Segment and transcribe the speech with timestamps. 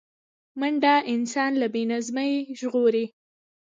[0.59, 3.05] منډه انسان له بې نظمۍ ژغوري